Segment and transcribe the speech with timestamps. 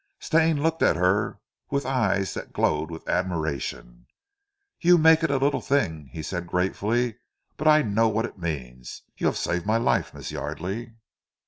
[0.17, 1.39] Stane looked at her
[1.69, 4.07] with eyes that glowed with admiration.
[4.79, 7.19] "You make it a little thing," he said gratefully,
[7.55, 9.03] "but I know what it means.
[9.15, 10.95] You have saved my life, Miss Yardely."